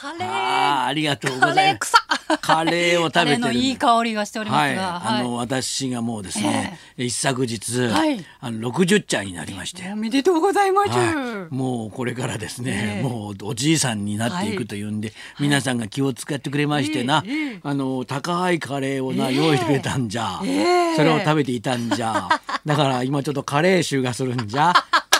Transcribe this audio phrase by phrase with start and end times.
[0.00, 0.26] カレー。
[0.26, 1.92] あーありがとうごカざいます。
[1.92, 2.38] レー臭。
[2.40, 3.54] カレーを食べてる。
[3.54, 8.24] いい香りがしておりまはい、すが、あの私がもうですね、一昨日、はい。
[8.40, 13.02] あの60歳になりまして、おめでとうございます、はい、もうこれからですね、ええ。
[13.02, 20.96] もうおじいさんになっていくというんで、皆さんが気を使ってくれましてな、ええあの高いカレーをな、用意してくれたんじゃ、ええ。
[20.96, 22.28] それを食べていたんじゃ。
[22.64, 24.72] だから今ちょっとカレー臭がするんじゃ。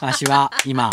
[0.00, 0.90] わしは今。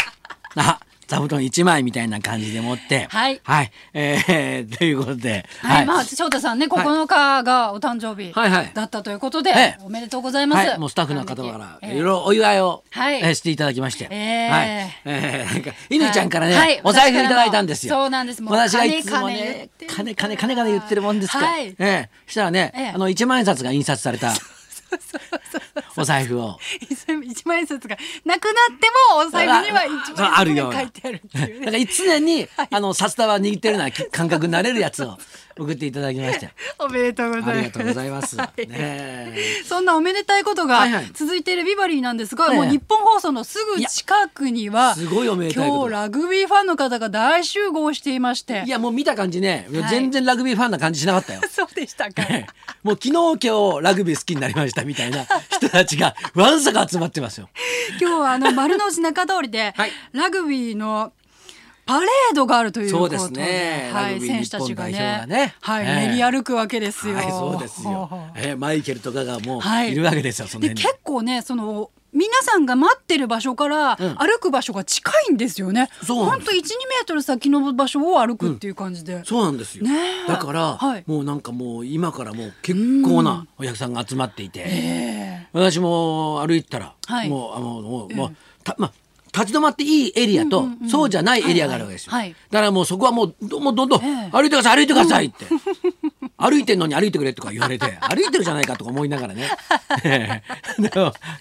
[0.56, 3.08] な座布団一枚みたいな感じで持って。
[3.10, 3.40] はい。
[3.44, 8.72] はい、えー、 ということで、はい、まあ翔太さんね9日がお誕生日はいはい。
[8.74, 9.78] だったということで、ええ。
[9.84, 10.68] おめでとうございます。
[10.68, 11.92] はい、もうスタッフの方からええ。
[11.92, 13.20] いろいろお祝いを、はい。
[13.20, 14.50] えーしていただきまして、ええ。
[14.50, 14.68] はい、
[15.06, 16.80] えーなんか乾ちゃんからね、はい。
[16.84, 17.96] お財布いただいたんですよ。
[17.96, 18.42] そうなんです。
[18.42, 24.34] もう私がいつも金ね、金金金金金言ってるもんですから、はいええしたらね、ええあの一万円札が印刷された
[25.98, 26.58] お財布を。
[27.24, 31.86] 一万円札がなくなってもお財布には一万あるような円札が書いてあるっていうだかね。
[31.86, 35.18] ら常に、あの札束握ってるような感覚になれるやつを
[35.58, 36.50] 送っていただきまして、
[36.80, 37.50] おめでとうございます。
[37.50, 38.38] ありがとうございます。
[38.38, 51.42] はいねえそんなおめでたいことがはいはい続いているビバリーなんですが、ええもう日本放送のすぐ近くにはすごいおめでたい今日ラグビーファンの方が大集合していましていやもう見た感じね、はい全然ラグビーファンな感じしなかったよ。
[51.50, 52.24] そうでしたか？
[52.84, 57.50] もう昨日今日ラグビー好きになりましたみたいな人たちがわんさか集まってますよ。
[58.00, 61.12] 今日はあの丸の内中通りで、はいラグビーの
[61.86, 67.16] パレードがあるということでそうですねはい、選手たちがねねはい、ええ練り歩くわけですよ。
[67.16, 68.10] はい、そうですよ。
[68.36, 70.74] えーマイケルとかがもはいういるわけですよ、そので。
[70.74, 74.16] 結構ねその皆さんが待ってる場所からうん。
[74.16, 75.90] 歩く場所が近いんですよね。
[76.08, 79.24] 本当一二メートル先の場所を歩くっていう感じで。
[79.26, 79.84] そうなんですよ。
[79.84, 80.28] ねえ。
[80.28, 81.04] だから、はい。
[81.06, 87.30] もうなんかもう今からもう結構なお客さんが集まっていて、え私も歩いてたら、はい。
[87.30, 88.92] もうあのもう、もうたまあ
[89.36, 92.14] 立ち止まっていいエリアと、そうじゃないエリアがあるわけですよ。
[92.14, 94.32] だからもうそこはもうどもうどんどん、ええ。
[94.32, 95.46] 歩いてください歩いてくださいって。
[96.38, 99.50] 歩いてんのに歩いてくれとか言われて 歩いてるじゃないかとか思いながらね。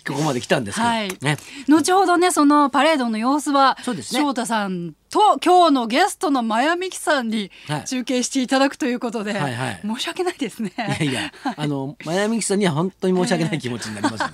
[0.07, 1.17] ここまで来たんですけど、はい。
[1.21, 1.37] ね。
[1.69, 4.03] 後ほどねそのパレードの様子はね。
[4.03, 7.85] 翔太さんと今日のゲストのマヤミキさんにはい。
[7.85, 9.81] 中継していただくということで、はいはい。
[9.85, 10.73] 申し訳ないですね。
[10.77, 14.31] いやいやあのマヤミキさんには本当に申し訳ない気持ちになりますね。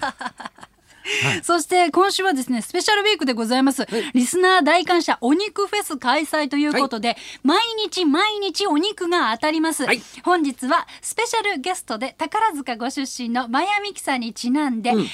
[1.42, 10.00] そして今週はですねスペシャルウィークでございます、リスナー大感謝お肉フェス開催ということで、毎日毎日お肉が当たります、はい。
[10.24, 15.04] 本日はスペシャルゲストで宝塚ご出身のマヤミキさんにちなんで、うん。
[15.04, 15.08] 兵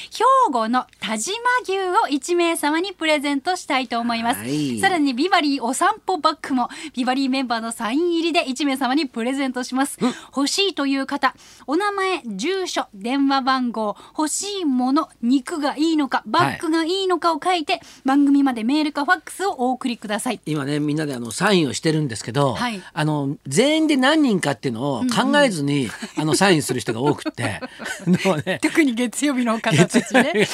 [0.53, 4.81] 庫の田島牛を1名様にプレゼントしたいと思います、はい。
[4.81, 9.99] さらにビバリーお散歩バッグもビバリーメンバーのサイン入りで1名様にプレゼントします、
[10.37, 11.35] 欲しいという方
[11.67, 20.41] お名前住所電話番号欲しいもの肉がいいのかバッグがいいのかを書いて、番組までメールかファックスをお送りください。
[20.47, 22.83] 今ねみんなであのサインをしてるんですけど、はい。
[22.93, 27.61] あの全員で何人かっていうのを考えずに、 あのサインする人が多くって。
[28.45, 28.59] ね。
[28.63, 30.49] 特に月曜日の方たちね。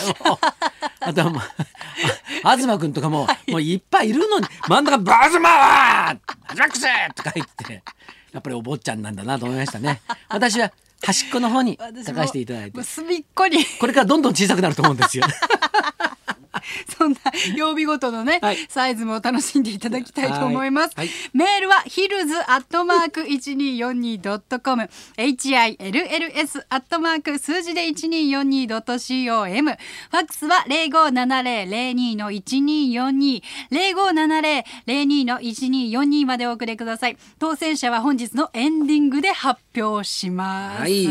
[1.00, 1.42] あとはもう
[2.44, 6.19] あ東君とかも、もういっぱいいるのに真ん中バーズマー!
[6.48, 6.84] アジャックス!
[7.15, 7.82] とか言って
[8.32, 10.00] やっぱりお坊ちゃんなんだなと思いましたね。
[10.28, 10.72] 私は
[11.05, 12.83] 端っこの方に書かせていただいて。
[12.83, 13.65] 隅っこに。
[13.81, 15.25] これからどんどん小さくなると思うんですよ。
[16.97, 17.19] そんな
[17.57, 18.57] 曜日ごとのね、はい。
[18.69, 20.95] サイズも楽しんでいただきたいと思います。
[20.97, 21.07] はい。
[21.07, 33.43] はいメールはヒルズアットマーク一二四二ドットコム、H I L L S アットマーク数字で一二四二ドット C O M、ファックスは零五七零零二の一二四二。
[33.71, 37.17] 零五七零零二の一二四二までお送りください。
[37.39, 39.72] 当選者は本日のエンディングで発表
[40.05, 40.81] します。
[40.83, 41.06] はい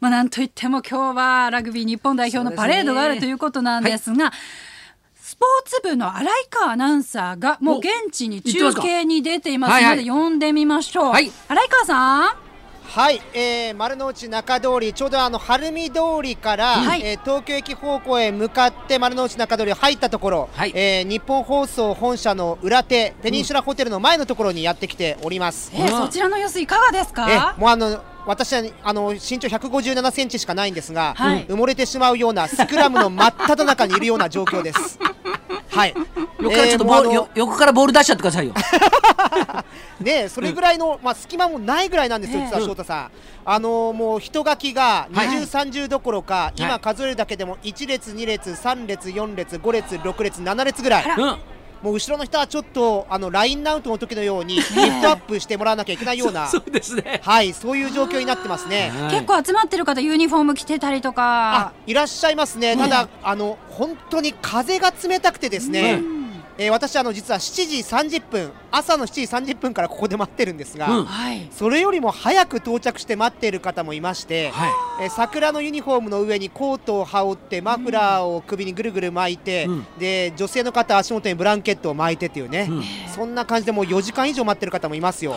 [0.00, 4.32] まあなんといっても今日はラグビー日本代表のパレードがあるということなんですが。
[5.16, 11.12] スポーツ部の新井川アナウンサーがもう現地に中継に出ていますので呼んでみましょう。
[11.12, 12.43] はい新井川さん。
[12.84, 25.72] はい、えー、丸の内中通り、ちょうどあの晴海通りから、はいえー東京駅方向へ向かって丸の内中通りを入ったところ、はいえー日本放送本社の裏手、ペニンシュラホテルの前のところにやってきております。
[25.74, 27.56] えーうんそちらの様子いかがですえか。
[27.58, 34.98] もうあの私はあの身長157センチしかないんですが、はい埋もれてしまうようなスクラムの真っ只中にいるような状況です。
[35.70, 35.94] はい。
[36.40, 38.54] 横からちょっとボール、えー横からボール出しちゃってくださいよ。
[40.00, 43.10] ねそれぐらいの、まあ、隙間もないぐらいなんですよ、ええ実は翔太さん。
[43.46, 45.28] あのーもう人書きがはい。
[45.28, 46.62] 20、30どころか、はい。
[46.62, 51.04] 今数えるだけでも1列、2列、3列、4列、5列、6列、7列ぐらい。
[51.84, 57.20] もう後ろの人はちょっとあのラインアウトの時のようにリフトアップしてもらわなきゃいけないような、 そうですね。
[57.22, 58.90] はい、そういう状況になってますね。
[58.98, 59.10] はい。
[59.10, 61.72] 結構集まってる方ユニフォーム着てたりとあか。
[61.86, 66.00] いらっしゃいますね、ねただ、あの本当に風が冷たくてですね、
[66.56, 71.04] えー私あの実は7時30分朝の7時30分からここで待ってるんですが、うん。
[71.04, 71.48] はい。
[71.50, 74.70] それよりも早く到着して待っている方もいまして、はい。
[75.02, 79.86] えー桜のユニフォームの上にコートを羽織ってマフラーを首にぐるぐる巻いて、うん。
[79.98, 82.82] で女性の方足元にブランケットを巻いてっていうね、うん。
[83.14, 85.34] そんな感じでもう4時間以上待ってる方もいますよ。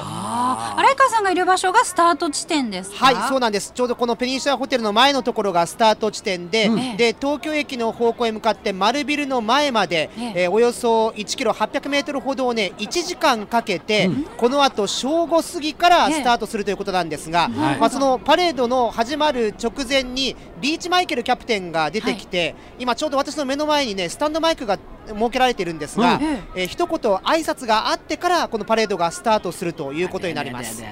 [0.75, 3.05] 荒川さんがいる場所がスタート地点ですか？
[3.05, 3.71] はい、そうなんです。
[3.73, 6.97] ちょうどこのペニンシュラホテルの前のところがスタート地点で、うん。
[6.97, 10.33] で東京駅の方向へ向かって丸ビルの前まで、ええ。
[10.43, 14.23] えーおよそ1キロ800メートルほどをね1時間かけて、うん。
[14.23, 16.13] この後正午過ぎからええ。
[16.15, 17.77] スタートするということなんですが、はい。
[17.77, 30.83] まあそのパレードの始まる直前にリーチマイケルキャプテンが出てきて、今ちょうど私の目の前にねスタンドマイクが設けられているんですが、うんええー一言挨拶があってからこのパレードがスタートするということになります。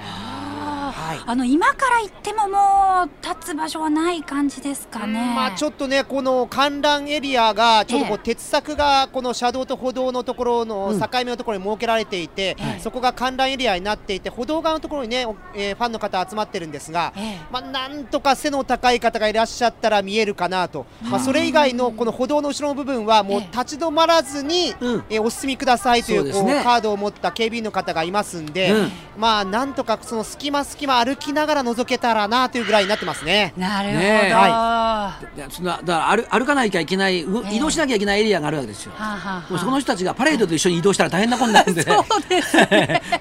[1.05, 1.19] はい。
[1.25, 5.33] あの今から行ってももう立つ場所はない感じですかね。
[5.35, 10.99] まあちょっとねこの観覧エリアがちょうどこえう鉄柵がこの車道と歩道のところのうん。
[10.99, 17.39] 境目のところに設けられていて、はいそこが観覧エリアになっていて歩道側のところにね、おえーファンの方集まってるんですが、ええ。
[17.51, 23.57] まあ、なんとか背の高い方がいらっしゃったら見えるかなと、まあ、それ以外のこの歩道の後ろの部分はもうええ。
[23.57, 25.03] 立ち止まらずに、うん。
[25.09, 26.61] えーお進みくださいというこうね。
[26.63, 28.91] カードを持った警備員の方がいますんで、うん。
[29.17, 33.53] まあなんとかその隙間隙間歩きながら覗けたらなというぐらいになってますね。
[33.57, 33.99] なるほど。
[33.99, 34.33] ねえ。
[34.33, 35.39] はい。
[35.39, 38.93] やそんなだから歩歩かなきゃいけない、移動しなきゃいけないエリアがあるわけですよ。
[38.95, 39.51] はあはあはあ。
[39.51, 42.57] もうその人たちがパレードと一緒に移動したら大変なことになるんで、ね、 そうです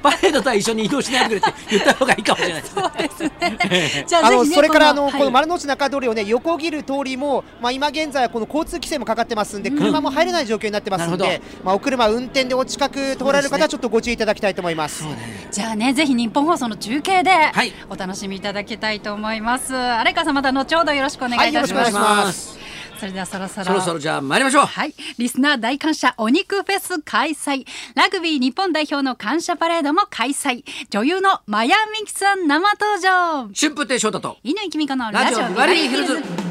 [0.03, 2.62] パレードとは一緒に移動しないでくれって言った方がいいかもしれない。
[2.62, 2.82] ですね。
[2.82, 4.05] そうですね。
[4.09, 5.12] じゃああのそれからあの、はい。
[5.12, 15.05] この丸の内中通りをね横切る通りも、まあ、今現在はこの交通規制もかかってますんで、車も入れない状況になってますんなるで、まあ、お車運転でお近く通られる方はちょっとご注意いただきたいと思います。
[15.50, 17.31] じゃあねぜひ日本放送の中継で。
[17.31, 19.75] はいお楽しみいただきたいと思います。
[19.75, 22.59] 荒川さんまた後ほどよろしくお願いいたします。
[22.99, 23.67] それではそろそろ。
[23.67, 24.67] そろそろじゃあ参りましょう。
[24.67, 27.67] はい、リスナー大感謝お肉フェス開催。
[27.95, 30.65] ラグビー日本代表の感謝パレードも開催。
[30.91, 33.51] 女優のマヤミキさん生登場。
[33.55, 34.39] 春風亭昇太と。
[34.45, 36.44] 乾きみかのラジオビラジオビババリーヒルズ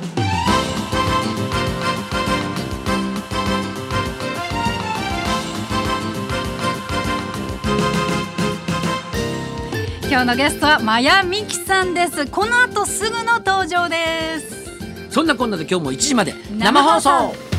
[10.14, 12.28] 今日のゲストはマヤミキさんです。
[12.28, 15.10] この後すぐの登場です。
[15.10, 17.53] そんなこんなで今日も1時まで生放送